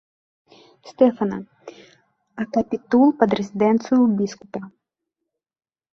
[0.91, 1.37] Стэфана,
[2.43, 4.61] а капітул пад рэзідэнцыю біскупа.